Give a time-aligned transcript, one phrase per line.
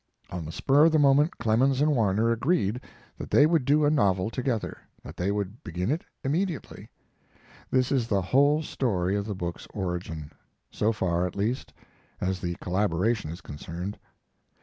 [0.31, 2.81] On the spur of the moment Clemens and Warner agreed
[3.19, 6.89] that they would do a novel together, that they would begin it immediately.
[7.69, 10.31] This is the whole story of the book's origin;
[10.71, 11.71] so far, at least,
[12.19, 13.99] as the collaboration is concerned.